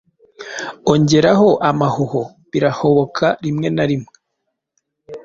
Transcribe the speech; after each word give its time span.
Ongeraho 0.91 1.49
amahuho 1.69 2.21
birahoboka 2.51 3.25
rimwe 3.45 3.67
na 3.75 3.83
rimwe 3.89 4.13